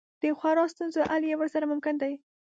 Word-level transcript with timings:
د 0.21 0.23
خورا 0.37 0.65
ستونزو 0.73 0.99
حل 1.09 1.23
یې 1.29 1.35
ورسره 1.37 1.65
ممکن 1.71 1.95
دی. 2.01 2.13